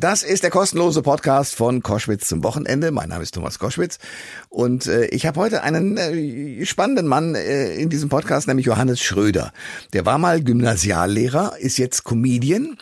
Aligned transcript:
Das 0.00 0.22
ist 0.22 0.44
der 0.44 0.50
kostenlose 0.50 1.02
Podcast 1.02 1.56
von 1.56 1.82
Koschwitz 1.82 2.28
zum 2.28 2.44
Wochenende. 2.44 2.92
Mein 2.92 3.08
Name 3.08 3.24
ist 3.24 3.34
Thomas 3.34 3.58
Koschwitz 3.58 3.98
und 4.48 4.86
äh, 4.86 5.06
ich 5.06 5.26
habe 5.26 5.40
heute 5.40 5.64
einen 5.64 5.96
äh, 5.96 6.64
spannenden 6.66 7.08
Mann 7.08 7.34
äh, 7.34 7.74
in 7.74 7.88
diesem 7.88 8.08
Podcast, 8.08 8.46
nämlich 8.46 8.66
Johannes 8.66 9.00
Schröder. 9.00 9.52
Der 9.94 10.06
war 10.06 10.18
mal 10.18 10.40
Gymnasiallehrer, 10.40 11.56
ist 11.58 11.78
jetzt 11.78 12.04
Comedian 12.04 12.76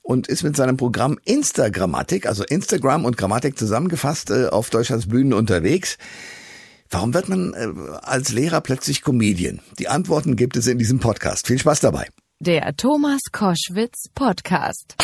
und 0.00 0.26
ist 0.26 0.42
mit 0.42 0.56
seinem 0.56 0.78
Programm 0.78 1.18
Instagrammatik, 1.26 2.24
also 2.24 2.44
Instagram 2.44 3.04
und 3.04 3.18
Grammatik 3.18 3.58
zusammengefasst, 3.58 4.30
äh, 4.30 4.46
auf 4.46 4.70
Deutschlands 4.70 5.06
Bühnen 5.06 5.34
unterwegs. 5.34 5.98
Warum 6.88 7.12
wird 7.12 7.28
man 7.28 7.52
äh, 7.52 7.68
als 8.00 8.32
Lehrer 8.32 8.62
plötzlich 8.62 9.02
Comedian? 9.02 9.60
Die 9.78 9.88
Antworten 9.88 10.34
gibt 10.34 10.56
es 10.56 10.66
in 10.66 10.78
diesem 10.78 10.98
Podcast. 10.98 11.46
Viel 11.46 11.58
Spaß 11.58 11.80
dabei. 11.80 12.06
Der 12.46 12.76
Thomas 12.76 13.20
Koschwitz 13.32 14.10
Podcast. 14.14 14.96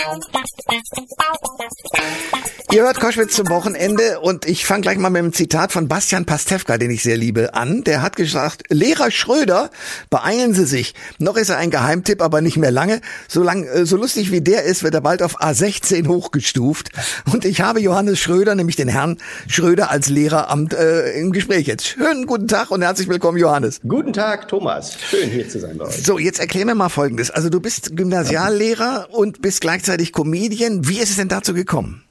Ihr 2.71 2.83
hört 2.83 3.01
Koschwitz 3.01 3.35
zum 3.35 3.49
Wochenende 3.49 4.21
und 4.21 4.45
ich 4.45 4.67
fange 4.67 4.83
gleich 4.83 4.99
mal 4.99 5.09
mit 5.09 5.21
einem 5.21 5.33
Zitat 5.33 5.73
von 5.73 5.89
Bastian 5.89 6.27
Pastewka, 6.27 6.77
den 6.77 6.91
ich 6.91 7.03
sehr 7.03 7.17
liebe, 7.17 7.55
an. 7.55 7.83
Der 7.83 8.03
hat 8.03 8.17
gesagt, 8.17 8.65
Lehrer 8.69 9.11
Schröder, 9.11 9.71
beeilen 10.11 10.53
Sie 10.53 10.67
sich. 10.67 10.95
Noch 11.19 11.39
ist 11.39 11.49
er 11.49 11.57
ein 11.57 11.71
Geheimtipp, 11.71 12.21
aber 12.21 12.43
nicht 12.43 12.59
mehr 12.59 12.71
lange. 12.71 13.01
So, 13.27 13.43
lang, 13.43 13.65
äh, 13.65 13.87
so 13.87 13.97
lustig 13.97 14.31
wie 14.33 14.43
der 14.43 14.65
ist, 14.65 14.83
wird 14.83 14.93
er 14.93 15.01
bald 15.01 15.23
auf 15.23 15.41
A16 15.41 16.09
hochgestuft. 16.09 16.91
Und 17.33 17.47
ich 17.47 17.63
habe 17.63 17.81
Johannes 17.81 18.19
Schröder, 18.19 18.55
nämlich 18.55 18.77
den 18.77 18.89
Herrn 18.89 19.17
Schröder 19.49 19.91
als 19.91 20.11
Lehreramt 20.11 20.75
äh, 20.75 21.19
im 21.19 21.33
Gespräch 21.33 21.67
jetzt. 21.67 21.87
Schönen 21.87 22.27
guten 22.27 22.49
Tag 22.49 22.71
und 22.71 22.83
herzlich 22.83 23.09
willkommen, 23.09 23.39
Johannes. 23.39 23.81
Guten 23.89 24.13
Tag, 24.13 24.47
Thomas. 24.47 24.99
Schön 25.01 25.31
hier 25.31 25.49
zu 25.49 25.59
sein 25.59 25.79
bei 25.79 25.87
euch. 25.87 26.05
So, 26.05 26.19
jetzt 26.19 26.39
erklär 26.39 26.67
mir 26.67 26.75
mal 26.75 26.91
Folgendes. 26.91 27.30
Also 27.35 27.51
du 27.51 27.61
bist 27.61 27.97
Gymnasiallehrer 27.97 29.09
und 29.11 29.43
bist 29.43 29.61
gleichzeitig 29.61 30.13
Comedian. 30.13 30.89
Wie 30.89 30.99
ist 30.99 31.11
es 31.11 31.17
denn 31.17 31.29
dazu 31.29 31.55
gekommen? 31.55 32.03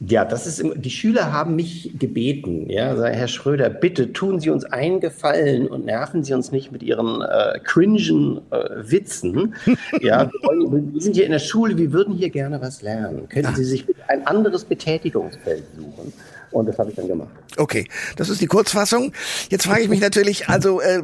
Ja, 0.00 0.24
das 0.24 0.46
ist 0.46 0.62
die 0.76 0.90
Schüler 0.90 1.32
haben 1.32 1.56
mich 1.56 1.92
gebeten, 1.98 2.68
ja, 2.68 3.00
Herr 3.04 3.28
Schröder, 3.28 3.70
bitte 3.70 4.12
tun 4.12 4.40
Sie 4.40 4.50
uns 4.50 4.64
einen 4.64 5.00
Gefallen 5.00 5.66
und 5.66 5.86
nerven 5.86 6.24
Sie 6.24 6.34
uns 6.34 6.52
nicht 6.52 6.72
mit 6.72 6.82
Ihren 6.82 7.22
äh, 7.22 7.58
cringen 7.60 8.40
äh, 8.50 8.90
Witzen. 8.90 9.54
ja, 10.02 10.30
wir, 10.30 10.48
wollen, 10.48 10.92
wir, 10.92 11.00
sind 11.00 11.14
hier 11.14 11.24
in 11.24 11.32
der 11.32 11.38
Schule, 11.38 11.78
wir 11.78 11.92
würden 11.92 12.14
hier 12.14 12.30
gerne 12.30 12.60
was 12.60 12.82
lernen. 12.82 13.28
Könnten 13.28 13.52
ah. 13.52 13.56
Sie 13.56 13.64
sich 13.64 13.84
ein 14.08 14.26
anderes 14.26 14.64
Betätigungsfeld 14.64 15.64
suchen? 15.76 16.12
Und 16.54 16.66
das 16.66 16.78
habe 16.78 16.90
ich 16.90 16.96
dann 16.96 17.08
gemacht. 17.08 17.30
Okay, 17.56 17.88
das 18.16 18.28
ist 18.28 18.40
die 18.40 18.46
Kurzfassung. 18.46 19.12
Jetzt 19.50 19.66
frage 19.66 19.82
ich 19.82 19.88
mich 19.88 20.00
natürlich, 20.00 20.48
also 20.48 20.80
äh, 20.80 21.02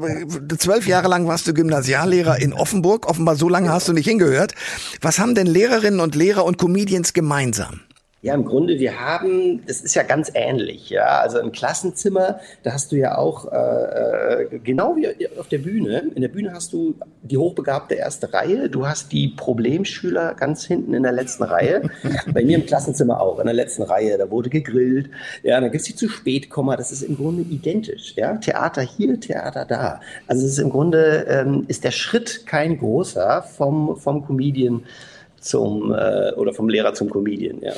zwölf 0.59 0.87
Jahre 0.87 1.09
lang 1.09 1.27
warst 1.27 1.49
du 1.49 1.55
Gymnasiallehrer 1.55 2.41
in 2.41 2.53
Offenburg. 2.53 3.09
Offenbar 3.09 3.35
so 3.35 3.49
lange 3.49 3.73
hast 3.73 3.89
du 3.89 3.93
nicht 3.93 4.07
hingehört. 4.07 4.55
Was 5.01 5.19
haben 5.19 5.35
denn 5.35 5.49
Lehrerinnen 5.49 5.99
und 5.99 6.15
Lehrer 6.15 6.45
und 6.45 6.57
Comedians 6.57 7.13
gemeinsam? 7.13 7.81
Ja, 8.23 8.35
im 8.35 8.45
Grunde, 8.45 8.79
wir 8.79 9.01
haben, 9.01 9.65
das 9.67 9.81
ist 9.81 9.95
ja 9.95 10.03
ganz 10.03 10.31
ähnlich, 10.35 10.91
ja. 10.91 11.21
Also 11.21 11.39
im 11.39 11.53
Klassenzimmer, 11.53 12.41
da 12.63 12.75
hast 12.75 12.93
du 12.93 12.97
ja 12.97 13.17
auch, 13.17 13.51
äh, 13.51 14.43
äh, 14.43 14.59
genau 14.59 14.95
wie 14.95 15.27
auf 15.39 15.49
der 15.49 15.57
Bühne, 15.57 16.11
in 16.15 16.21
der 16.21 16.29
Bühne 16.29 16.53
hast 16.53 16.75
du 16.75 16.95
die 17.23 17.39
hochbegabte 17.39 17.95
erste 17.95 18.31
Reihe, 18.31 18.69
du 18.69 18.87
hast 18.87 19.13
die 19.13 19.29
Problemschüler 19.29 20.35
ganz 20.35 20.67
hinten 20.67 20.93
in 20.93 21.03
der 21.03 21.13
letzten 21.13 21.45
Reihe. 21.45 21.89
Bei 22.35 22.45
mir 22.45 22.59
im 22.59 22.67
Klassenzimmer 22.67 23.23
auch, 23.23 23.39
in 23.39 23.47
der 23.47 23.55
letzten 23.55 23.85
Reihe, 23.85 24.19
da 24.19 24.31
wurde 24.31 24.51
gegrillt. 24.51 25.09
Ja, 25.43 25.59
dann 25.59 25.71
gibt's 25.71 25.87
die 25.87 25.97
zu 25.97 26.11
spät 26.11 26.51
Komma, 26.51 26.77
das 26.77 26.93
ist 26.93 27.01
im 27.01 27.17
Grunde 27.17 27.43
identisch, 27.43 28.13
ja. 28.17 28.37
Theater 28.37 28.83
hier, 28.83 29.19
Theater 29.19 29.65
da. 29.65 30.03
Also 30.27 30.45
es 30.45 30.53
ist 30.53 30.59
im 30.59 30.69
Grunde, 30.69 31.25
ähm, 31.27 31.65
ist 31.69 31.85
der 31.85 31.91
Schritt 31.91 32.45
kein 32.45 32.77
großer 32.77 33.45
vom, 33.45 33.97
vom 33.97 34.27
Comedian 34.27 34.83
zum 35.41 35.93
äh, 35.93 36.33
oder 36.35 36.53
vom 36.53 36.69
Lehrer 36.69 36.95
zum 36.95 37.11
Comedian, 37.11 37.61
ja. 37.61 37.73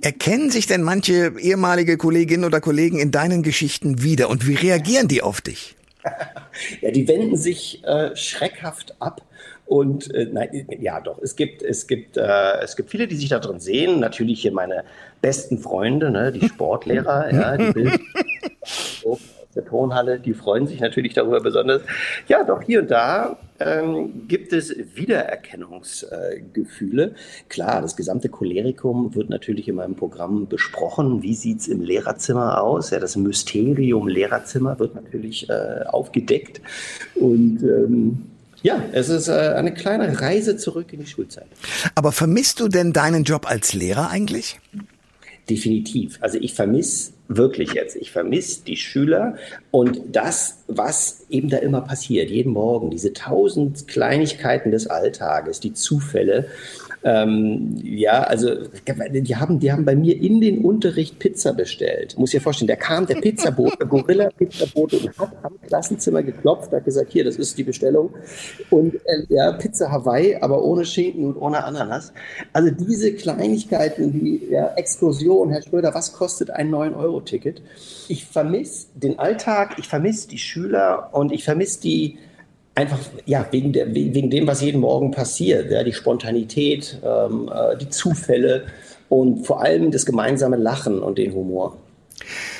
Erkennen 0.00 0.50
sich 0.50 0.66
denn 0.66 0.82
manche 0.82 1.32
ehemalige 1.40 1.96
Kolleginnen 1.96 2.44
oder 2.44 2.60
Kollegen 2.60 2.98
in 2.98 3.10
deinen 3.10 3.42
Geschichten 3.42 4.02
wieder 4.02 4.28
und 4.28 4.46
wie 4.46 4.54
reagieren 4.54 5.08
die 5.08 5.22
auf 5.22 5.40
dich? 5.40 5.76
ja, 6.80 6.90
die 6.90 7.08
wenden 7.08 7.36
sich 7.36 7.82
äh, 7.84 8.14
schreckhaft 8.14 8.94
ab. 9.00 9.22
Und 9.66 10.14
äh, 10.14 10.26
nein, 10.32 10.66
ja 10.80 10.98
doch, 10.98 11.20
es 11.20 11.36
gibt, 11.36 11.62
es 11.62 11.86
gibt, 11.86 12.16
äh, 12.16 12.60
es 12.62 12.74
gibt 12.74 12.90
viele, 12.90 13.06
die 13.06 13.16
sich 13.16 13.28
da 13.28 13.38
drin 13.38 13.60
sehen. 13.60 14.00
Natürlich 14.00 14.40
hier 14.40 14.52
meine 14.52 14.82
besten 15.20 15.58
Freunde, 15.58 16.10
ne, 16.10 16.32
die 16.32 16.48
Sportlehrer, 16.48 17.30
ja, 17.34 17.56
die 17.56 17.72
Bild 17.72 18.00
der 19.54 19.64
Turnhalle, 19.66 20.20
die 20.20 20.32
freuen 20.32 20.66
sich 20.66 20.80
natürlich 20.80 21.14
darüber 21.14 21.40
besonders. 21.40 21.82
Ja, 22.28 22.44
doch 22.44 22.62
hier 22.62 22.80
und 22.80 22.90
da 22.90 23.36
ähm, 23.60 24.26
gibt 24.28 24.52
es 24.52 24.74
Wiedererkennungsgefühle. 24.94 27.14
Klar, 27.48 27.82
das 27.82 27.96
gesamte 27.96 28.28
Cholerikum 28.28 29.14
wird 29.14 29.30
natürlich 29.30 29.68
in 29.68 29.76
meinem 29.76 29.94
Programm 29.96 30.48
besprochen. 30.48 31.22
Wie 31.22 31.34
sieht 31.34 31.60
es 31.60 31.68
im 31.68 31.80
Lehrerzimmer 31.80 32.60
aus? 32.62 32.90
Ja, 32.90 33.00
das 33.00 33.16
Mysterium 33.16 34.08
Lehrerzimmer 34.08 34.78
wird 34.78 34.94
natürlich 34.94 35.48
äh, 35.48 35.84
aufgedeckt. 35.86 36.60
Und 37.14 37.62
ähm, 37.62 38.26
ja, 38.62 38.82
es 38.92 39.08
ist 39.08 39.28
äh, 39.28 39.54
eine 39.56 39.72
kleine 39.72 40.20
Reise 40.20 40.56
zurück 40.56 40.92
in 40.92 41.00
die 41.00 41.06
Schulzeit. 41.06 41.46
Aber 41.94 42.12
vermisst 42.12 42.60
du 42.60 42.68
denn 42.68 42.92
deinen 42.92 43.24
Job 43.24 43.48
als 43.48 43.72
Lehrer 43.74 44.10
eigentlich? 44.10 44.60
Definitiv. 45.48 46.18
Also 46.20 46.38
ich 46.38 46.54
vermisse 46.54 47.12
wirklich 47.28 47.74
jetzt, 47.74 47.96
ich 47.96 48.10
vermisse 48.10 48.64
die 48.64 48.76
Schüler 48.76 49.36
und 49.70 50.00
das, 50.10 50.64
was 50.66 51.26
eben 51.28 51.50
da 51.50 51.58
immer 51.58 51.82
passiert, 51.82 52.30
jeden 52.30 52.52
Morgen, 52.52 52.90
diese 52.90 53.12
tausend 53.12 53.86
Kleinigkeiten 53.86 54.70
des 54.70 54.86
Alltages, 54.86 55.60
die 55.60 55.74
Zufälle, 55.74 56.46
ähm, 57.04 57.76
ja, 57.82 58.22
also 58.24 58.50
die 59.12 59.36
haben, 59.36 59.60
die 59.60 59.72
haben 59.72 59.84
bei 59.84 59.94
mir 59.94 60.20
in 60.20 60.40
den 60.40 60.64
Unterricht 60.64 61.18
Pizza 61.18 61.52
bestellt. 61.52 62.18
Muss 62.18 62.30
dir 62.30 62.40
vorstellen, 62.40 62.68
da 62.68 62.76
kam 62.76 63.06
der 63.06 63.16
Pizzabote, 63.16 63.86
Gorilla 63.88 64.30
Pizzabote 64.36 64.98
und 64.98 65.18
hat 65.18 65.32
am 65.42 65.60
Klassenzimmer 65.62 66.22
geklopft, 66.22 66.72
hat 66.72 66.84
gesagt, 66.84 67.12
hier, 67.12 67.24
das 67.24 67.36
ist 67.36 67.56
die 67.56 67.62
Bestellung. 67.62 68.10
Und 68.70 68.94
äh, 69.06 69.22
ja, 69.28 69.52
Pizza 69.52 69.90
Hawaii, 69.92 70.36
aber 70.40 70.62
ohne 70.64 70.84
Schinken 70.84 71.26
und 71.26 71.36
ohne 71.36 71.62
Ananas. 71.62 72.12
Also 72.52 72.70
diese 72.70 73.12
Kleinigkeiten, 73.14 74.12
die 74.12 74.48
ja, 74.50 74.74
Exkursion, 74.74 75.50
Herr 75.50 75.62
Schröder, 75.62 75.94
was 75.94 76.12
kostet 76.12 76.50
ein 76.50 76.68
9-Euro-Ticket? 77.18 77.62
Ich 78.08 78.24
vermisse 78.26 78.86
den 78.94 79.18
Alltag, 79.18 79.76
ich 79.78 79.88
vermisse 79.88 80.28
die 80.28 80.38
Schüler 80.38 81.10
und 81.12 81.32
ich 81.32 81.44
vermisse 81.44 81.80
die 81.80 82.18
einfach 82.74 82.98
ja 83.26 83.46
wegen, 83.50 83.72
der, 83.72 83.92
wegen 83.94 84.30
dem, 84.30 84.46
was 84.46 84.60
jeden 84.62 84.80
Morgen 84.80 85.10
passiert, 85.10 85.70
ja, 85.70 85.82
die 85.82 85.92
Spontanität, 85.92 86.98
ähm, 87.04 87.50
äh, 87.52 87.76
die 87.76 87.88
Zufälle 87.88 88.66
und 89.08 89.46
vor 89.46 89.62
allem 89.62 89.90
das 89.90 90.06
gemeinsame 90.06 90.56
Lachen 90.56 91.00
und 91.02 91.18
den 91.18 91.34
Humor. 91.34 91.76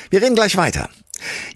Wir 0.09 0.21
reden 0.21 0.35
gleich 0.35 0.57
weiter. 0.57 0.89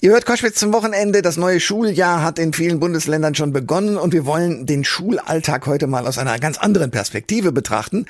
Ihr 0.04 0.12
hört 0.12 0.26
Koschwitz 0.26 0.60
zum 0.60 0.74
Wochenende. 0.74 1.22
Das 1.22 1.38
neue 1.38 1.62
Schuljahr 1.62 2.22
hat 2.22 2.38
in 2.38 2.52
vielen 2.52 2.82
Bundesländern 2.82 3.36
schon 3.36 3.54
begonnen 3.54 3.96
und 3.96 4.12
wir 4.12 4.26
wollen 4.26 4.66
den 4.66 4.84
Schulalltag 4.84 5.66
heute 5.66 5.88
mal 5.88 6.06
aus 6.06 6.18
einer 6.18 6.38
ganz 6.40 6.58
anderen 6.58 6.92
Perspektive 6.92 7.54
betrachten. 7.54 8.06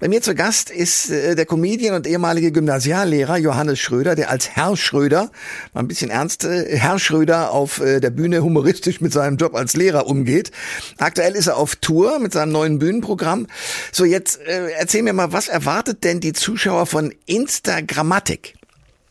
Bei 0.00 0.08
mir 0.08 0.22
zu 0.22 0.34
Gast 0.34 0.70
ist 0.70 1.10
äh, 1.10 1.34
der 1.34 1.44
Comedian 1.44 1.96
und 1.96 2.06
ehemalige 2.06 2.50
Gymnasiallehrer 2.50 3.36
Johannes 3.36 3.78
Schröder, 3.78 4.14
der 4.14 4.30
als 4.30 4.56
Herr 4.56 4.74
Schröder, 4.74 5.30
mal 5.74 5.80
ein 5.80 5.86
bisschen 5.86 6.08
ernst, 6.08 6.44
äh, 6.44 6.78
Herr 6.78 6.98
Schröder 6.98 7.50
auf 7.50 7.78
äh, 7.78 8.00
der 8.00 8.08
Bühne 8.08 8.42
humoristisch 8.42 9.02
mit 9.02 9.12
seinem 9.12 9.36
Job 9.36 9.54
als 9.54 9.76
Lehrer 9.76 10.06
umgeht. 10.06 10.50
Aktuell 10.96 11.34
ist 11.34 11.48
er 11.48 11.58
auf 11.58 11.76
Tour 11.76 12.20
mit 12.20 12.32
seinem 12.32 12.52
neuen 12.52 12.78
Bühnenprogramm. 12.78 13.48
So, 13.92 14.06
jetzt 14.06 14.40
erzähl 14.40 15.02
mir 15.02 15.12
mal, 15.12 15.34
was 15.34 15.48
erwartet 15.48 16.04
denn 16.04 16.20
die 16.20 16.32
Zuschauer 16.32 16.86
von 16.86 17.12
Instagrammatik? 17.26 18.54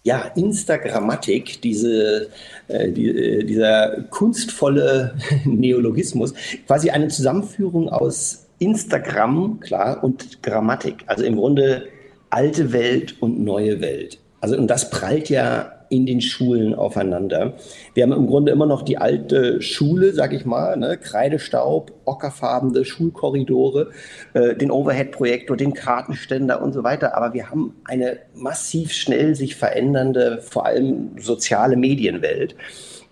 Ja, 0.04 0.20
Instagrammatik, 0.36 1.62
diese, 1.62 2.28
äh, 2.68 2.92
die, 2.92 3.08
äh, 3.08 3.44
dieser 3.44 4.04
kunstvolle 4.10 5.16
Neologismus, 5.46 6.34
quasi 6.68 6.90
eine 6.90 7.08
Zusammenführung 7.08 7.90
aus 7.90 8.46
Instagram, 8.60 9.60
klar, 9.62 10.04
und 10.04 10.44
Grammatik. 10.44 11.04
Also 11.08 11.24
im 11.24 11.38
Grunde 11.38 11.88
alte 12.30 12.74
Welt 12.74 13.16
und 13.22 13.44
neue 13.44 13.80
Welt. 13.80 14.20
Also 14.42 14.58
und 14.58 14.68
das 14.68 14.90
prallt 14.90 15.30
ja 15.30 15.73
in 15.94 16.08
den 16.08 16.22
Schulen 16.22 16.74
aufeinander. 16.74 17.54
Wir 17.94 18.04
haben 18.04 18.14
im 18.14 18.26
Grunde 18.26 18.52
immer 18.52 18.66
noch 18.66 18.82
die 18.82 18.98
alte 18.98 19.62
Schule, 19.62 20.12
sag 20.14 20.34
ich 20.34 20.44
mal, 20.44 20.76
ne? 20.76 20.98
Kreidestaub, 20.98 21.92
ockerfarbene 22.06 22.84
Schulkorridore, 22.84 23.92
äh, 24.34 24.56
den 24.56 24.72
Overhead-Projektor, 24.72 25.56
den 25.56 25.76
Kartenständer 25.76 26.64
und 26.64 26.74
so 26.74 26.84
weiter. 26.84 27.16
Aber 27.16 27.36
wir 27.36 27.52
haben 27.52 27.76
eine 27.86 28.18
massiv 28.34 28.92
schnell 28.92 29.36
sich 29.36 29.56
verändernde, 29.56 30.40
vor 30.42 30.66
allem 30.66 31.12
soziale 31.20 31.76
Medienwelt. 31.76 32.56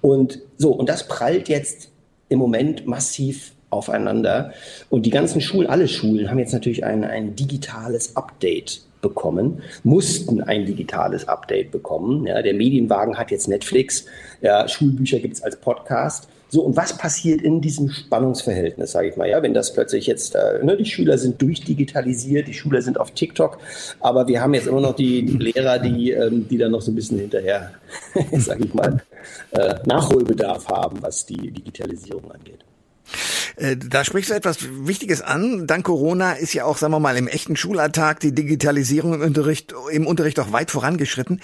Und 0.01 0.39
so, 0.57 0.71
und 0.71 0.89
das 0.89 1.07
prallt 1.07 1.49
jetzt 1.49 1.91
im 2.29 2.39
Moment 2.39 2.87
massiv 2.87 3.51
aufeinander. 3.69 4.53
Und 4.89 5.05
die 5.05 5.11
ganzen 5.11 5.39
Schulen, 5.39 5.69
alle 5.69 5.87
Schulen 5.87 6.31
haben 6.31 6.39
jetzt 6.39 6.53
natürlich 6.53 6.83
ein, 6.83 7.03
ein 7.03 7.35
digitales 7.35 8.15
Update 8.15 8.81
bekommen, 9.01 9.61
mussten 9.83 10.41
ein 10.41 10.65
digitales 10.65 11.27
Update 11.27 11.71
bekommen. 11.71 12.27
Ja, 12.27 12.41
der 12.41 12.53
Medienwagen 12.53 13.17
hat 13.17 13.31
jetzt 13.31 13.47
Netflix, 13.47 14.05
ja, 14.41 14.67
Schulbücher 14.67 15.19
gibt 15.19 15.35
es 15.35 15.43
als 15.43 15.57
Podcast. 15.57 16.27
So, 16.53 16.63
und 16.63 16.75
was 16.75 16.97
passiert 16.97 17.41
in 17.41 17.61
diesem 17.61 17.89
Spannungsverhältnis, 17.89 18.91
sage 18.91 19.07
ich 19.07 19.15
mal, 19.15 19.29
ja, 19.29 19.41
wenn 19.41 19.53
das 19.53 19.73
plötzlich 19.73 20.05
jetzt, 20.05 20.35
äh, 20.35 20.61
ne, 20.61 20.75
die 20.75 20.85
Schüler 20.85 21.17
sind 21.17 21.41
durchdigitalisiert, 21.41 22.45
die 22.45 22.53
Schüler 22.53 22.81
sind 22.81 22.99
auf 22.99 23.11
TikTok, 23.11 23.57
aber 24.01 24.27
wir 24.27 24.41
haben 24.41 24.53
jetzt 24.53 24.67
immer 24.67 24.81
noch 24.81 24.93
die, 24.93 25.23
die 25.25 25.37
Lehrer, 25.37 25.79
die, 25.79 26.11
ähm, 26.11 26.49
die 26.49 26.57
da 26.57 26.67
noch 26.67 26.81
so 26.81 26.91
ein 26.91 26.95
bisschen 26.95 27.19
hinterher, 27.19 27.71
sage 28.33 28.65
ich 28.65 28.73
mal, 28.73 29.01
äh, 29.51 29.75
Nachholbedarf 29.85 30.67
haben, 30.67 31.01
was 31.01 31.25
die 31.25 31.51
Digitalisierung 31.51 32.29
angeht. 32.29 32.65
Äh, 33.55 33.77
da 33.77 34.03
sprichst 34.03 34.29
du 34.29 34.33
etwas 34.33 34.59
Wichtiges 34.85 35.21
an. 35.21 35.67
Dank 35.67 35.85
Corona 35.85 36.33
ist 36.33 36.53
ja 36.53 36.65
auch, 36.65 36.77
sagen 36.77 36.93
wir 36.93 36.99
mal, 36.99 37.17
im 37.17 37.27
echten 37.27 37.55
Schulalltag 37.55 38.19
die 38.19 38.33
Digitalisierung 38.33 39.13
im 39.13 39.21
Unterricht, 39.21 39.73
im 39.91 40.07
Unterricht 40.07 40.39
auch 40.39 40.51
weit 40.51 40.71
vorangeschritten. 40.71 41.41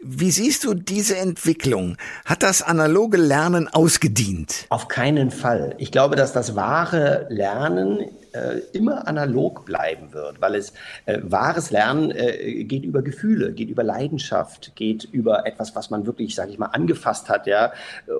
Wie 0.00 0.30
siehst 0.30 0.64
du 0.64 0.74
diese 0.74 1.16
Entwicklung? 1.16 1.96
Hat 2.24 2.42
das 2.42 2.62
analoge 2.62 3.16
Lernen 3.16 3.68
ausgedient? 3.68 4.66
Auf 4.68 4.88
keinen 4.88 5.30
Fall. 5.30 5.74
Ich 5.78 5.92
glaube, 5.92 6.16
dass 6.16 6.32
das 6.32 6.56
wahre 6.56 7.26
Lernen 7.30 8.00
äh, 8.32 8.58
immer 8.72 9.06
analog 9.08 9.64
bleiben 9.64 10.12
wird, 10.12 10.40
weil 10.40 10.54
es 10.54 10.72
äh, 11.06 11.18
wahres 11.22 11.70
Lernen 11.70 12.10
äh, 12.10 12.64
geht 12.64 12.84
über 12.84 13.02
Gefühle, 13.02 13.52
geht 13.52 13.70
über 13.70 13.82
Leidenschaft, 13.82 14.72
geht 14.76 15.04
über 15.04 15.46
etwas, 15.46 15.74
was 15.74 15.90
man 15.90 16.06
wirklich, 16.06 16.34
sage 16.34 16.50
ich 16.50 16.58
mal, 16.58 16.66
angefasst 16.66 17.28
hat, 17.28 17.46
ja, 17.46 17.72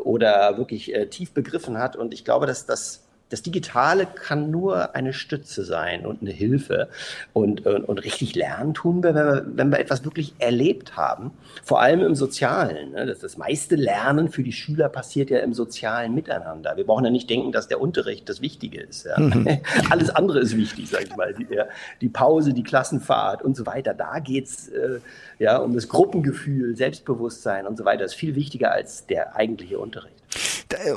oder 0.04 0.56
wirklich 0.58 0.94
äh, 0.94 1.06
tief 1.06 1.32
begriffen 1.32 1.78
hat. 1.78 1.96
Und 1.96 2.14
ich 2.14 2.24
glaube, 2.24 2.46
dass 2.46 2.66
das 2.66 3.07
das 3.30 3.42
Digitale 3.42 4.06
kann 4.06 4.50
nur 4.50 4.94
eine 4.94 5.12
Stütze 5.12 5.64
sein 5.64 6.06
und 6.06 6.22
eine 6.22 6.30
Hilfe. 6.30 6.88
Und, 7.32 7.66
und, 7.66 7.84
und 7.84 7.98
richtig 7.98 8.34
lernen 8.34 8.74
tun 8.74 9.02
wir, 9.02 9.14
wenn 9.14 9.26
wir, 9.26 9.46
wenn 9.46 9.70
wir 9.70 9.78
etwas 9.78 10.04
wirklich 10.04 10.34
erlebt 10.38 10.96
haben. 10.96 11.32
Vor 11.62 11.80
allem 11.80 12.00
im 12.00 12.14
Sozialen. 12.14 12.92
Ne? 12.92 13.06
Das, 13.06 13.18
das 13.18 13.36
meiste 13.36 13.76
Lernen 13.76 14.28
für 14.30 14.42
die 14.42 14.52
Schüler 14.52 14.88
passiert 14.88 15.30
ja 15.30 15.40
im 15.40 15.52
sozialen 15.52 16.14
Miteinander. 16.14 16.76
Wir 16.76 16.84
brauchen 16.84 17.04
ja 17.04 17.10
nicht 17.10 17.28
denken, 17.28 17.52
dass 17.52 17.68
der 17.68 17.80
Unterricht 17.80 18.28
das 18.28 18.40
Wichtige 18.40 18.80
ist. 18.80 19.04
Ja? 19.04 19.20
Mhm. 19.20 19.46
Alles 19.90 20.10
andere 20.10 20.40
ist 20.40 20.56
wichtig, 20.56 20.88
sag 20.88 21.04
ich 21.04 21.14
mal. 21.16 21.34
Die, 21.34 21.46
die, 22.00 22.08
Pause, 22.08 22.54
die 22.54 22.62
Klassenfahrt 22.62 23.42
und 23.42 23.56
so 23.56 23.66
weiter. 23.66 23.92
Da 23.92 24.20
geht's 24.20 24.68
äh, 24.68 25.00
ja, 25.38 25.58
um 25.58 25.74
das 25.74 25.88
Gruppengefühl, 25.88 26.76
Selbstbewusstsein 26.76 27.66
und 27.66 27.76
so 27.76 27.84
weiter. 27.84 28.04
Das 28.04 28.12
ist 28.12 28.18
viel 28.18 28.34
wichtiger 28.34 28.72
als 28.72 29.06
der 29.06 29.36
eigentliche 29.36 29.78
Unterricht. 29.78 30.14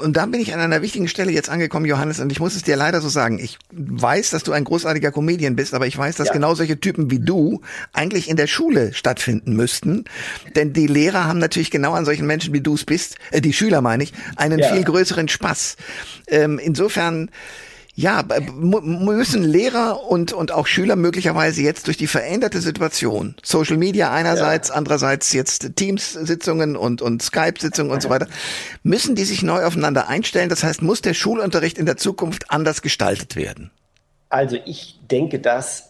Und 0.02 0.18
da 0.18 0.26
bin 0.26 0.42
ich 0.42 0.54
an 0.54 0.60
einer 0.60 0.82
wichtigen 0.82 1.08
Stelle 1.08 1.32
jetzt 1.32 1.50
angekommen, 1.50 1.86
Johannes, 1.86 2.20
und 2.20 2.32
ich 2.32 2.40
muss 2.40 2.56
es 2.56 2.64
dir 2.64 2.76
leider 2.76 3.00
so 3.00 3.08
sagen. 3.08 3.40
Ich 3.40 3.58
weiß, 3.72 4.32
dass 4.32 4.44
du 4.44 4.52
ein 4.52 4.66
großartiger 4.66 5.12
Comedian 5.12 5.56
bist, 5.56 5.74
aber 5.74 5.88
ich 5.88 5.98
weiß, 5.98 6.18
dass 6.18 6.28
ja. 6.28 6.34
genau 6.34 6.56
solche 6.56 6.80
Typen 6.80 7.10
wie 7.10 7.20
du 7.20 7.62
eigentlich 7.94 8.30
in 8.30 8.36
der 8.36 8.48
Schule 8.48 8.94
stattfinden 8.94 9.56
müssten. 9.56 10.06
Denn 10.56 10.74
die 10.74 10.88
Lehrer 10.88 11.26
haben 11.26 11.40
natürlich 11.40 11.72
genau 11.72 11.94
an 11.94 12.04
solchen 12.04 12.28
Menschen, 12.28 12.54
wie 12.54 12.62
du 12.62 12.74
es 12.74 12.84
bist, 12.84 13.16
äh, 13.32 13.40
die 13.40 13.54
Schüler 13.54 13.82
meine 13.82 14.04
ich, 14.04 14.14
einen 14.36 14.60
ja. 14.60 14.74
viel 14.74 14.84
größeren 14.84 15.30
Spaß. 15.30 15.78
Ähm, 16.28 16.60
insofern 16.60 17.30
ja, 17.94 18.24
müssen 18.84 19.44
Lehrer 19.44 20.10
und, 20.10 20.32
und 20.32 20.52
auch 20.52 20.66
Schüler 20.66 20.96
möglicherweise 20.96 21.62
jetzt 21.62 21.88
durch 21.88 21.98
die 21.98 22.08
veränderte 22.08 22.62
Situation, 22.62 23.36
Social 23.44 23.78
Media 23.78 24.12
einerseits, 24.12 24.70
ja. 24.70 24.76
andererseits 24.76 25.34
jetzt 25.34 25.76
Teams-Sitzungen 25.76 26.78
und, 26.78 27.02
und 27.02 27.22
Skype-Sitzungen 27.22 27.92
und 27.92 28.02
so 28.02 28.10
weiter, 28.10 28.28
müssen 28.84 29.16
die 29.16 29.26
sich 29.26 29.44
neu 29.44 29.66
aufeinander 29.66 30.08
einstellen? 30.08 30.48
Das 30.48 30.64
heißt, 30.64 30.82
muss 30.82 31.02
der 31.02 31.14
Schulunterricht 31.14 31.78
in 31.78 31.86
der 31.86 31.98
Zukunft 31.98 32.50
anders 32.50 32.82
gestaltet 32.82 33.36
werden? 33.36 33.72
Also 34.30 34.58
ich 34.66 35.00
denke, 35.12 35.40
dass 35.40 35.90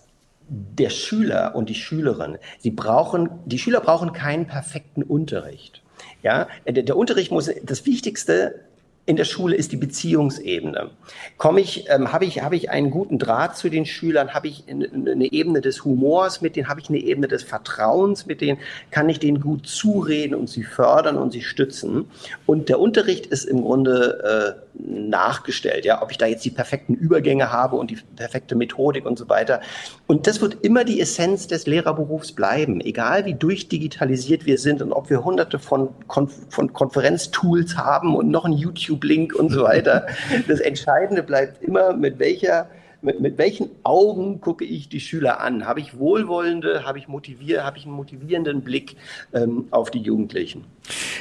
der 0.50 0.90
Schüler 0.90 1.56
und 1.56 1.70
die 1.70 1.76
Schülerin, 1.76 2.38
sie 2.60 2.72
brauchen, 2.72 3.30
die 3.46 3.60
Schüler 3.60 3.80
brauchen 3.80 4.12
keinen 4.12 4.48
perfekten 4.48 5.04
Unterricht. 5.04 5.82
Ja, 6.24 6.48
der, 6.68 6.84
der 6.84 6.98
Unterricht 6.98 7.32
muss, 7.32 7.50
das 7.64 7.86
Wichtigste 7.86 8.62
in 9.06 9.16
der 9.16 9.26
Schule 9.26 9.56
ist 9.56 9.72
die 9.72 9.78
Beziehungsebene. 9.78 10.92
Komme 11.38 11.60
ich, 11.60 11.90
ähm, 11.90 12.14
habe 12.14 12.26
ich, 12.26 12.44
habe 12.44 12.56
ich 12.56 12.70
einen 12.70 12.92
guten 12.92 13.18
Draht 13.18 13.58
zu 13.58 13.70
den 13.70 13.86
Schülern? 13.86 14.34
Habe 14.34 14.48
ich 14.48 14.66
eine 14.68 15.32
Ebene 15.32 15.62
des 15.62 15.84
Humors 15.84 16.42
mit 16.42 16.56
denen? 16.56 16.70
Habe 16.70 16.82
ich 16.82 16.90
eine 16.90 17.00
Ebene 17.00 17.28
des 17.28 17.44
Vertrauens 17.44 18.28
mit 18.28 18.42
denen? 18.42 18.60
Kann 18.92 19.10
ich 19.10 19.20
denen 19.20 19.42
gut 19.42 19.66
zureden 19.66 20.36
und 20.36 20.50
sie 20.50 20.64
fördern 20.64 21.18
und 21.18 21.32
sie 21.32 21.42
stützen? 21.42 22.06
Und 22.46 22.70
der 22.70 22.80
Unterricht 22.80 23.26
ist 23.26 23.46
im 23.46 23.64
Grunde 23.64 24.56
äh, 24.56 24.72
nachgestellt, 24.84 25.86
ja, 25.86 26.02
ob 26.02 26.12
ich 26.12 26.18
da 26.18 26.26
jetzt 26.26 26.46
die 26.46 26.50
perfekten 26.50 26.94
Übergänge 26.94 27.52
habe 27.52 27.76
und 27.76 27.92
die 27.92 27.98
perfekte 28.16 28.56
Methodik 28.56 29.06
und 29.06 29.18
so 29.18 29.28
weiter. 29.30 29.62
Und 30.08 30.28
das 30.28 30.42
wird 30.42 30.64
immer 30.64 30.84
die 30.84 31.02
Essenz 31.02 31.48
des 31.48 31.68
Lehrerberufs 31.68 32.32
bleiben, 32.32 32.82
egal 32.82 33.26
wie 33.26 33.34
durchdigitalisiert 33.34 34.46
wir 34.46 34.58
sind 34.58 34.82
und 34.82 34.92
ob 34.94 35.10
wir 35.10 35.24
hunderte 35.24 35.60
von, 35.60 35.90
Konf 36.08 36.34
von 36.50 36.74
Konferenztools 36.74 37.78
haben 37.78 38.16
und 38.16 38.30
noch 38.30 38.46
einen 38.46 38.58
YouTube-Link 39.02 39.36
und 39.36 39.50
so 39.50 39.64
weiter. 39.64 40.08
Das 40.48 40.60
Entscheidende 40.60 41.24
bleibt 41.24 41.64
immer, 41.64 41.94
mit 41.94 42.20
welcher 42.20 42.70
mit, 43.04 43.20
mit 43.20 43.40
welchen 43.40 43.72
Augen 43.82 44.42
gucke 44.42 44.64
ich 44.64 44.88
die 44.88 45.00
Schüler 45.00 45.40
an? 45.40 45.66
Habe 45.66 45.80
ich 45.80 45.98
wohlwollende, 45.98 46.86
habe 46.86 47.00
ich 47.00 47.08
motivier, 47.08 47.64
habe 47.64 47.80
ich 47.80 47.86
einen 47.86 47.96
motivierenden 47.96 48.62
Blick 48.62 48.96
ähm, 49.34 49.66
auf 49.72 49.90
die 49.90 50.02
Jugendlichen? 50.02 50.66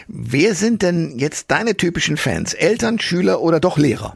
Wer 0.07 0.55
sind 0.55 0.83
denn 0.83 1.19
jetzt 1.19 1.51
deine 1.51 1.75
typischen 1.75 2.19
Fans? 2.19 2.53
Eltern, 2.53 3.01
Schüler 3.01 3.41
oder 3.41 3.61
doch 3.61 3.79
Lehrer? 3.79 4.13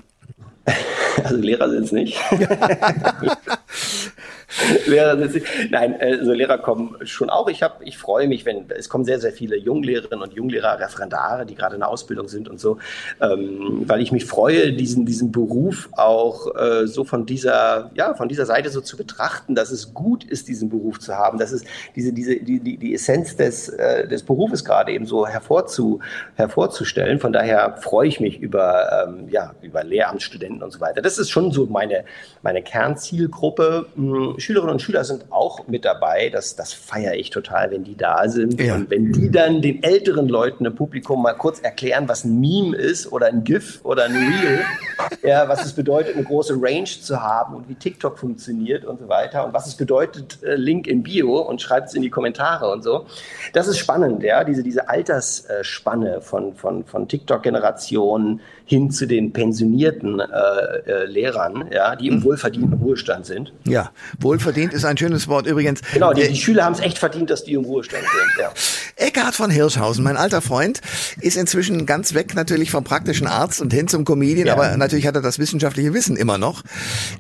Also 1.23 1.37
Lehrer 1.37 1.71
sind 1.71 1.85
es 1.85 1.93
nicht. 1.93 2.19
Lehrer 4.87 5.29
sind. 5.29 5.45
Nein, 5.71 5.97
also 6.01 6.33
Lehrer 6.33 6.59
kommen 6.59 6.97
schon 7.05 7.31
auch. 7.31 7.49
Ich 7.49 7.63
habe, 7.63 7.85
ich 7.85 7.99
freue 7.99 8.29
mich, 8.29 8.45
wenn 8.45 8.67
es 8.71 8.89
kommen 8.89 9.05
sehr, 9.05 9.19
sehr 9.19 9.33
viele 9.33 9.57
Junglehrerinnen 9.57 10.23
und 10.23 10.33
Junglehrer, 10.35 10.79
Referendare, 10.79 11.47
die 11.47 11.55
gerade 11.55 11.75
in 11.75 11.81
der 11.81 11.89
Ausbildung 11.89 12.29
sind 12.29 12.49
und 12.49 12.61
so, 12.61 12.79
ähm, 13.21 13.83
weil 13.87 14.01
ich 14.01 14.13
mich 14.13 14.25
freue, 14.25 14.73
diesen 14.73 15.07
diesen 15.07 15.33
Beruf 15.33 15.89
auch 15.93 16.55
äh, 16.55 16.87
so 16.87 17.05
von 17.05 17.27
dieser 17.27 17.91
ja 17.95 18.15
von 18.15 18.29
dieser 18.29 18.47
Seite 18.47 18.71
so 18.71 18.81
zu 18.81 18.97
betrachten, 18.97 19.55
dass 19.55 19.71
es 19.71 19.95
gut 19.95 20.25
ist, 20.25 20.49
diesen 20.49 20.69
Beruf 20.69 21.01
zu 21.01 21.15
haben, 21.15 21.39
dass 21.39 21.53
es 21.53 21.65
diese 21.97 22.13
diese 22.13 22.37
die 22.37 22.61
die, 22.61 22.77
die 22.77 22.95
Essenz 22.95 23.37
des 23.37 23.69
äh, 23.69 24.07
des 24.07 24.23
Berufes 24.23 24.65
gerade 24.65 24.93
eben 24.93 25.07
so 25.07 25.27
hervorzu 25.27 26.01
hervorzustellen. 26.37 27.19
Von 27.19 27.33
daher 27.33 27.77
freue 27.79 28.09
ich 28.09 28.21
mich 28.21 28.39
über 28.39 29.07
ähm, 29.07 29.29
ja 29.29 29.55
über 29.63 29.83
Lehramtsstudenten 29.83 30.63
und 30.63 30.71
so 30.71 30.81
weiter. 30.81 31.03
Das 31.03 31.19
ist 31.19 31.31
schon 31.31 31.51
so 31.51 31.67
meine 31.67 32.05
meine 32.43 32.63
Kernzielgruppe. 32.63 33.87
Hm, 33.97 34.35
Schülerinnen 34.45 34.75
und 34.75 34.83
Schüler 34.83 35.05
sind 35.05 35.25
auch 35.31 35.67
mit 35.67 35.85
dabei. 35.85 36.29
Das, 36.29 36.55
das 36.55 36.73
feiere 36.73 37.15
ich 37.15 37.31
total, 37.31 37.71
wenn 37.71 37.85
die 37.85 37.97
da 37.97 38.29
sind. 38.29 38.61
Ja. 38.61 38.75
Und 38.75 38.91
wenn 38.91 39.13
die 39.13 39.31
dann 39.31 39.63
den 39.63 39.83
älteren 39.83 40.29
Leuten 40.29 40.67
im 40.67 40.75
Publikum 40.75 41.23
mal 41.23 41.33
kurz 41.33 41.61
erklären, 41.61 42.09
was 42.09 42.25
ein 42.25 42.41
Meme 42.41 42.77
ist 42.77 43.11
oder 43.11 43.27
ein 43.27 43.45
GIF 43.45 43.81
oder 43.85 44.05
ein 44.05 44.13
Reel, 44.13 44.61
ja, 45.23 45.49
was 45.49 45.65
es 45.65 45.73
bedeutet, 45.73 46.15
eine 46.15 46.25
große 46.25 46.55
Range 46.61 46.85
zu 46.85 47.23
haben 47.23 47.55
und 47.55 47.69
wie 47.69 47.75
TikTok 47.75 48.19
funktioniert 48.19 48.85
und 48.85 49.01
so 49.01 49.09
weiter 49.09 49.47
und 49.47 49.55
was 49.55 49.67
es 49.67 49.75
bedeutet, 49.75 50.39
äh, 50.43 50.57
Link 50.57 50.87
in 50.87 51.03
Bio 51.03 51.39
und 51.39 51.63
schreibt 51.63 51.89
es 51.89 51.95
in 51.95 52.03
die 52.03 52.11
Kommentare 52.11 52.71
und 52.71 52.83
so. 52.85 53.07
Das 53.55 53.67
ist 53.67 53.79
spannend, 53.79 54.23
ja, 54.23 54.45
diese, 54.45 54.63
diese 54.63 54.89
Altersspanne 54.89 56.21
von, 56.21 56.55
von, 56.55 56.85
von 56.85 57.09
TikTok-Generationen 57.09 58.41
hin 58.67 58.91
zu 58.91 59.07
den 59.07 59.33
pensionierten 59.33 60.21
äh, 60.21 60.25
äh, 60.25 61.05
Lehrern, 61.07 61.69
ja, 61.73 61.97
die 61.97 62.09
im 62.09 62.17
mhm. 62.17 62.25
wohlverdienten 62.25 62.75
Ruhestand 62.75 63.27
sind. 63.27 63.53
Ja, 63.67 63.91
wohlverdient 64.35 64.73
ist 64.73 64.85
ein 64.85 64.97
schönes 64.97 65.29
Wort 65.29 65.47
übrigens. 65.47 65.81
Genau, 65.93 66.13
die, 66.13 66.27
die 66.27 66.37
Schüler 66.37 66.65
haben 66.65 66.75
es 66.75 66.81
echt 66.81 66.99
verdient, 66.99 67.31
dass 67.31 67.45
die 67.45 67.55
im 67.55 67.65
Ruhestand 67.65 68.03
sind. 68.03 68.43
Ja. 68.43 68.53
Eckhard 68.97 69.35
von 69.35 69.51
Hirschhausen, 69.51 70.05
mein 70.05 70.17
alter 70.17 70.43
Freund, 70.43 70.81
ist 71.21 71.37
inzwischen 71.37 71.87
ganz 71.87 72.15
weg 72.15 72.35
natürlich 72.35 72.71
vom 72.71 72.85
praktischen 72.85 73.27
Arzt 73.27 73.61
und 73.61 73.73
hin 73.73 73.89
zum 73.89 74.05
Comedian, 74.05 74.47
ja. 74.47 74.55
aber 74.55 74.77
natürlich 74.77 75.07
hat 75.07 75.15
er 75.15 75.23
das 75.23 75.39
wissenschaftliche 75.39 75.95
Wissen 75.95 76.17
immer 76.17 76.39
noch. 76.39 76.63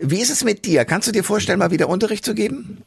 Wie 0.01 0.21
ist 0.21 0.31
es 0.31 0.45
mit 0.45 0.67
dir? 0.67 0.85
Kannst 0.85 1.09
du 1.09 1.13
dir 1.13 1.25
vorstellen, 1.25 1.59
mal 1.59 1.71
wieder 1.71 1.89
Unterricht 1.89 2.25
zu 2.25 2.35
geben? 2.35 2.83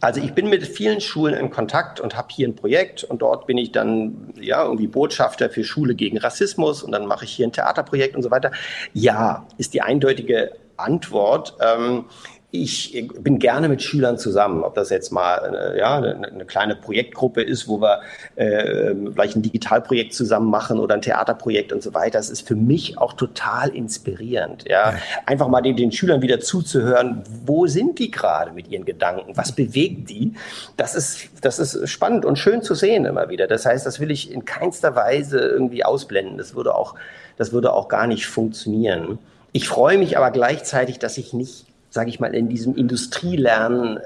Also 0.00 0.20
ich 0.20 0.34
bin 0.34 0.50
mit 0.50 0.66
vielen 0.66 1.00
Schulen 1.00 1.34
in 1.34 1.50
Kontakt 1.50 1.98
und 1.98 2.14
habe 2.14 2.28
hier 2.30 2.46
ein 2.46 2.54
Projekt 2.54 3.04
und 3.04 3.22
dort 3.22 3.46
bin 3.46 3.56
ich 3.56 3.72
dann 3.72 4.34
ja 4.38 4.62
irgendwie 4.62 4.86
Botschafter 4.86 5.48
für 5.48 5.64
Schule 5.64 5.94
gegen 5.94 6.18
Rassismus 6.18 6.82
und 6.82 6.92
dann 6.92 7.06
mache 7.06 7.24
ich 7.24 7.30
hier 7.30 7.46
ein 7.46 7.52
Theaterprojekt 7.52 8.14
und 8.14 8.22
so 8.22 8.30
weiter. 8.30 8.52
Ja, 8.92 9.46
ist 9.56 9.72
die 9.72 9.80
eindeutige 9.80 10.52
Antwort. 10.76 11.56
Ähm, 11.60 12.04
ich 12.54 13.08
bin 13.18 13.40
gerne 13.40 13.68
mit 13.68 13.82
Schülern 13.82 14.16
zusammen, 14.16 14.62
ob 14.62 14.74
das 14.74 14.90
jetzt 14.90 15.10
mal 15.10 15.54
äh, 15.54 15.78
ja, 15.78 15.96
eine, 15.96 16.14
eine, 16.14 16.44
kleine 16.44 16.76
Projektgruppe 16.76 17.42
ist, 17.42 17.66
wo 17.66 17.80
wir 17.80 18.00
äh, 18.36 18.94
vielleicht 19.12 19.36
ein 19.36 19.42
Digitalprojekt 19.42 20.14
zusammen 20.14 20.50
machen 20.50 20.78
oder 20.78 20.94
ein 20.94 21.02
Theaterprojekt 21.02 21.72
und 21.72 21.82
so 21.82 21.94
weiter. 21.94 22.18
Das 22.18 22.30
ist 22.30 22.46
für 22.46 22.54
mich 22.54 22.96
auch 22.96 23.14
total 23.14 23.70
inspirierend. 23.70 24.64
Ja. 24.68 24.94
Einfach 25.26 25.48
mal 25.48 25.62
den, 25.62 25.76
den, 25.76 25.90
Schülern 25.90 26.22
wieder 26.22 26.38
zuzuhören, 26.38 27.24
wo 27.44 27.66
sind 27.66 27.98
die 27.98 28.10
gerade 28.10 28.52
mit 28.52 28.68
ihren 28.68 28.84
Gedanken, 28.84 29.36
was 29.36 29.52
bewegt 29.52 30.10
die. 30.10 30.34
Das 30.76 30.94
ist, 30.94 31.28
das 31.40 31.58
ist 31.58 31.90
spannend 31.90 32.24
und 32.24 32.38
schön 32.38 32.62
zu 32.62 32.74
sehen 32.74 33.04
immer 33.04 33.28
wieder. 33.28 33.48
Das 33.48 33.66
heißt, 33.66 33.84
das 33.84 33.98
will 33.98 34.10
ich 34.12 34.30
in 34.30 34.44
keinster 34.44 34.94
Weise 34.94 35.38
irgendwie 35.38 35.84
ausblenden. 35.84 36.38
Das 36.38 36.54
würde 36.54 36.74
auch, 36.74 36.94
das 37.36 37.52
würde 37.52 37.72
auch 37.72 37.88
gar 37.88 38.06
nicht 38.06 38.26
funktionieren. 38.26 39.18
Ich 39.52 39.68
freue 39.68 39.98
mich 39.98 40.16
aber 40.16 40.30
gleichzeitig, 40.30 40.98
dass 40.98 41.18
ich 41.18 41.32
nicht 41.32 41.66
sage 41.94 42.10
ich 42.10 42.18
mal, 42.18 42.34
in 42.34 42.48
diesem 42.48 42.74
Industrielernen 42.74 44.00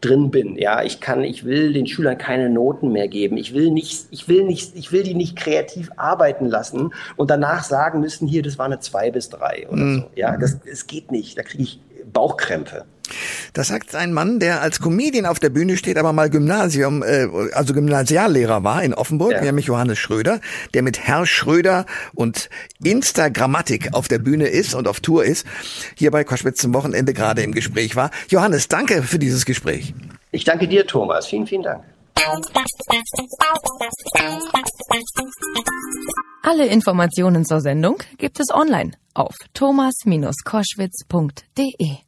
drin 0.00 0.30
bin. 0.30 0.56
Ja, 0.56 0.82
ich 0.82 1.00
kann, 1.00 1.24
ich 1.24 1.44
will 1.44 1.72
den 1.72 1.86
Schülern 1.86 2.18
keine 2.18 2.50
Noten 2.50 2.92
mehr 2.92 3.08
geben. 3.08 3.36
Ich 3.36 3.54
will 3.54 3.70
nicht, 3.70 4.06
ich 4.10 4.28
will 4.28 4.44
nicht, 4.44 4.76
ich 4.76 4.92
will 4.92 5.02
die 5.02 5.14
nicht 5.14 5.34
kreativ 5.34 5.90
arbeiten 5.96 6.46
lassen 6.46 6.92
und 7.16 7.30
danach 7.30 7.64
sagen 7.64 8.00
müssen, 8.00 8.28
hier, 8.28 8.42
das 8.42 8.58
war 8.58 8.66
eine 8.66 8.78
zwei 8.78 9.10
bis 9.10 9.30
drei 9.30 9.66
oder 9.68 9.82
mhm. 9.82 10.00
so. 10.00 10.10
Ja, 10.14 10.36
das, 10.36 10.60
das 10.60 10.86
geht 10.86 11.10
nicht. 11.10 11.36
Da 11.38 11.42
kriege 11.42 11.64
ich 11.64 11.80
Bauchkrämpfe. 12.12 12.84
Das 13.52 13.68
sagt 13.68 13.94
ein 13.94 14.12
Mann, 14.12 14.40
der 14.40 14.62
als 14.62 14.80
Comedian 14.80 15.26
auf 15.26 15.38
der 15.38 15.50
Bühne 15.50 15.76
steht, 15.76 15.98
aber 15.98 16.12
mal 16.12 16.30
Gymnasium, 16.30 17.02
äh, 17.02 17.28
also 17.52 17.74
Gymnasiallehrer 17.74 18.64
war 18.64 18.82
in 18.82 18.94
Offenburg, 18.94 19.32
ja. 19.32 19.42
nämlich 19.42 19.66
Johannes 19.66 19.98
Schröder, 19.98 20.40
der 20.74 20.82
mit 20.82 20.98
Herr 20.98 21.26
Schröder 21.26 21.86
und 22.14 22.48
Instagrammatik 22.82 23.94
auf 23.94 24.08
der 24.08 24.18
Bühne 24.18 24.46
ist 24.46 24.74
und 24.74 24.88
auf 24.88 25.00
Tour 25.00 25.24
ist, 25.24 25.46
hier 25.94 26.10
bei 26.10 26.24
Koschwitz 26.24 26.60
zum 26.60 26.74
Wochenende 26.74 27.14
gerade 27.14 27.42
im 27.42 27.52
Gespräch 27.52 27.96
war. 27.96 28.10
Johannes, 28.28 28.68
danke 28.68 29.02
für 29.02 29.18
dieses 29.18 29.44
Gespräch. 29.44 29.94
Ich 30.30 30.44
danke 30.44 30.68
dir, 30.68 30.86
Thomas. 30.86 31.26
Vielen, 31.26 31.46
vielen 31.46 31.62
Dank. 31.62 31.82
Alle 36.42 36.66
Informationen 36.66 37.44
zur 37.44 37.60
Sendung 37.60 37.98
gibt 38.18 38.40
es 38.40 38.52
online 38.52 38.90
auf 39.14 39.36
thomas-koschwitz.de. 39.54 41.98